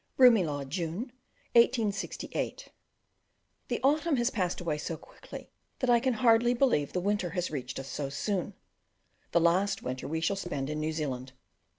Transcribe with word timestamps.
Broomielaw, 0.17 0.63
June 0.63 1.11
1868. 1.53 2.69
The 3.67 3.79
autumn 3.83 4.15
has 4.17 4.31
passed 4.31 4.59
away 4.59 4.79
so 4.79 4.97
quickly 4.97 5.51
that 5.77 5.91
I 5.91 5.99
can 5.99 6.15
hardly 6.15 6.55
believe 6.55 6.91
the 6.93 6.99
winter 6.99 7.29
has 7.37 7.51
reached 7.51 7.77
us 7.77 7.89
so 7.89 8.09
soon 8.09 8.55
the 9.31 9.39
last 9.39 9.83
winter 9.83 10.07
we 10.07 10.19
shall 10.19 10.35
spend 10.35 10.71
in 10.71 10.79
New 10.79 10.91
Zealand. 10.91 11.33